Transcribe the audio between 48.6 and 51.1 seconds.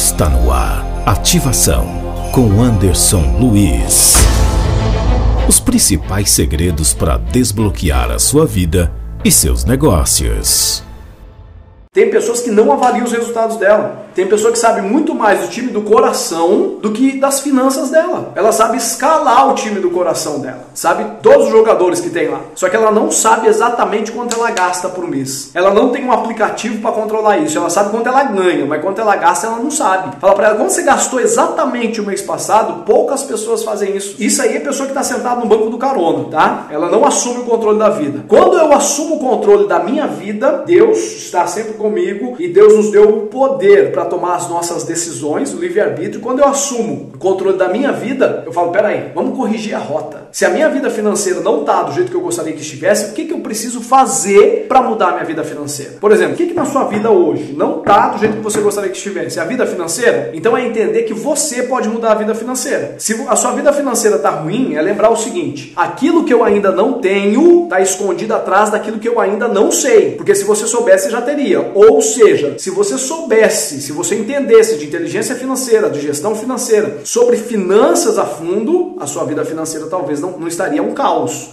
peraí, vamos corrigir a rota. Se a minha vida